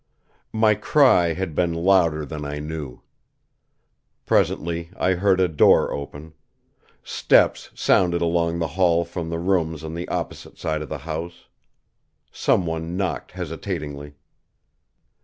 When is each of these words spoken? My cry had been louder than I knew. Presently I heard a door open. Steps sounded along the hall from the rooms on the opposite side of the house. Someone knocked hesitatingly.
My 0.55 0.73
cry 0.73 1.33
had 1.33 1.53
been 1.53 1.75
louder 1.75 2.25
than 2.25 2.43
I 2.43 2.57
knew. 2.57 3.01
Presently 4.25 4.89
I 4.97 5.13
heard 5.13 5.39
a 5.39 5.47
door 5.47 5.93
open. 5.93 6.33
Steps 7.03 7.69
sounded 7.75 8.19
along 8.19 8.57
the 8.57 8.69
hall 8.73 9.05
from 9.05 9.29
the 9.29 9.37
rooms 9.37 9.83
on 9.83 9.93
the 9.93 10.07
opposite 10.09 10.57
side 10.57 10.81
of 10.81 10.89
the 10.89 10.97
house. 11.05 11.45
Someone 12.31 12.97
knocked 12.97 13.33
hesitatingly. 13.33 14.15